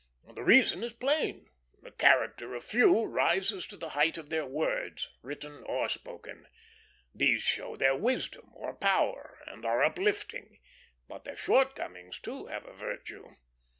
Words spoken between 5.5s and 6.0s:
or